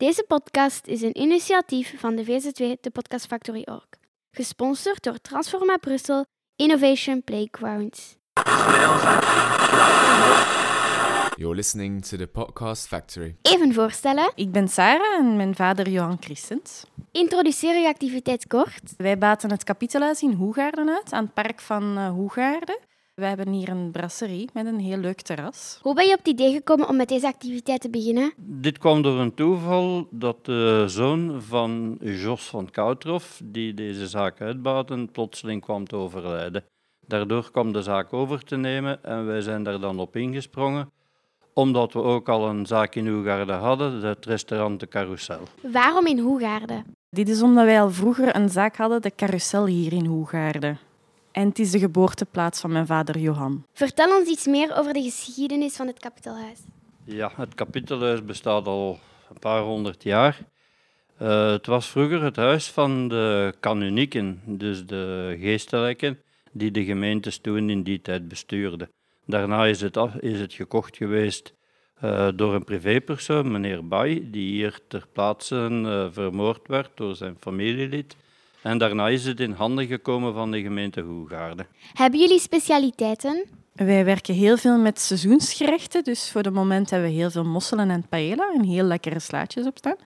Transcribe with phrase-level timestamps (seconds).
[0.00, 3.88] Deze podcast is een initiatief van de VZW, de Podcast Factory Org.
[4.30, 6.24] Gesponsord door Transforma Brussel
[6.56, 8.16] Innovation Playgrounds.
[11.36, 13.36] You're listening to the Podcast Factory.
[13.42, 16.84] Even voorstellen, Ik ben Sarah en mijn vader Johan Christens.
[17.12, 18.94] introduceer je activiteit kort.
[18.96, 22.78] Wij baten het kapitelhuis in Hoegaarden uit, aan het park van eh, Hoegaarden.
[23.20, 25.78] Wij hebben hier een brasserie met een heel leuk terras.
[25.82, 28.32] Hoe ben je op het idee gekomen om met deze activiteit te beginnen?
[28.36, 34.40] Dit kwam door een toeval dat de zoon van Jos van Koutroff, die deze zaak
[34.40, 36.64] uitbaten, plotseling kwam te overlijden.
[37.06, 40.90] Daardoor kwam de zaak over te nemen en wij zijn daar dan op ingesprongen,
[41.54, 45.40] omdat we ook al een zaak in Hoegaarden hadden, het restaurant De Carousel.
[45.62, 46.84] Waarom in Hoegaarden?
[47.08, 50.78] Dit is omdat wij al vroeger een zaak hadden, de carousel hier in Hoegaarden.
[51.32, 53.66] En het is de geboorteplaats van mijn vader Johan.
[53.72, 56.58] Vertel ons iets meer over de geschiedenis van het kapitelhuis.
[57.04, 58.98] Ja, het kapitelhuis bestaat al
[59.30, 60.38] een paar honderd jaar.
[61.16, 66.18] Eh, het was vroeger het huis van de kanunieken, dus de geestelijken,
[66.52, 68.90] die de gemeentes toen in die tijd bestuurden.
[69.26, 71.54] Daarna is het, af- is het gekocht geweest
[72.00, 77.36] eh, door een privépersoon, meneer Bay, die hier ter plaatse eh, vermoord werd door zijn
[77.40, 78.16] familielid.
[78.62, 81.66] En daarna is het in handen gekomen van de gemeente Hoegaarden.
[81.92, 83.44] Hebben jullie specialiteiten?
[83.72, 87.90] Wij werken heel veel met seizoensgerechten, dus voor het moment hebben we heel veel mosselen
[87.90, 89.96] en paella en heel lekkere slaatjes op staan.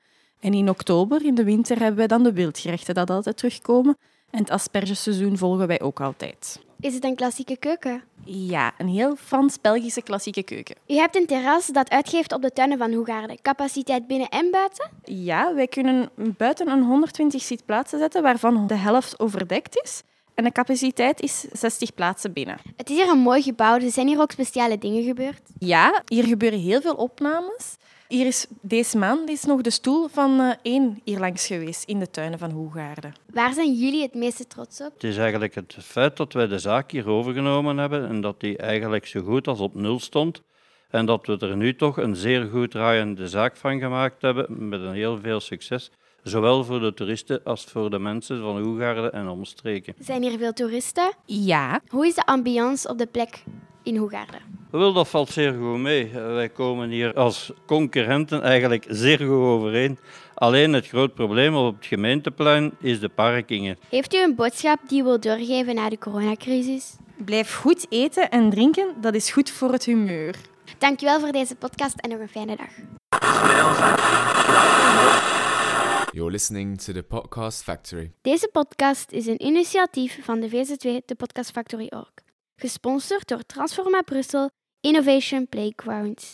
[0.41, 3.97] En in oktober, in de winter, hebben wij dan de wildgerechten dat altijd terugkomen.
[4.31, 6.61] En het aspergeseizoen volgen wij ook altijd.
[6.85, 8.03] Is het een klassieke keuken?
[8.25, 10.77] Ja, een heel Frans-Belgische klassieke keuken.
[10.87, 13.43] U hebt een terras dat uitgeeft op de tuinen van Hoegaarden.
[13.43, 14.91] Capaciteit binnen en buiten?
[15.05, 20.03] Ja, wij kunnen buiten een 120 zitplaatsen zetten, waarvan de helft overdekt is.
[20.35, 22.59] En de capaciteit is 60 plaatsen binnen.
[22.77, 25.43] Het is hier een mooi gebouw, er zijn hier ook speciale dingen gebeurd.
[25.59, 27.77] Ja, hier gebeuren heel veel opnames.
[28.09, 31.99] Hier is deze maand is nog de stoel van eh, één hier langs geweest in
[31.99, 33.15] de tuinen van Hoegaarden.
[33.33, 34.93] Waar zijn jullie het meeste trots op?
[34.95, 38.57] Het is eigenlijk het feit dat wij de zaak hier overgenomen hebben en dat die
[38.57, 40.43] eigenlijk zo goed als op nul stond.
[40.91, 44.81] En dat we er nu toch een zeer goed draaiende zaak van gemaakt hebben, met
[44.81, 45.91] een heel veel succes.
[46.23, 49.95] Zowel voor de toeristen als voor de mensen van Hoegaarden en omstreken.
[49.99, 51.13] Zijn hier veel toeristen?
[51.25, 53.45] Ja, Hoe is de ambiance op de plek
[53.83, 54.64] in Hoegaarden?
[54.79, 56.05] Wel, dat valt zeer goed mee.
[56.05, 59.99] Eh, Wij komen hier als concurrenten eigenlijk zeer goed overeen.
[60.35, 63.79] Alleen het groot probleem op het gemeenteplein is de parkingen.
[63.89, 66.97] Heeft u een boodschap die u wilt doorgeven na de coronacrisis?
[67.17, 70.35] blijf goed eten en drinken, dat is goed voor het humeur.
[70.79, 72.71] Dankjewel voor deze podcast en nog een fijne dag.
[76.13, 78.13] You're listening to the Podcast Factory.
[78.23, 82.13] Deze podcast is een initiatief van de VZW, de Podcast Factory Org.
[82.57, 84.51] Gesponsord door Transforma Brussel
[84.85, 86.27] Innovation Playgrounds.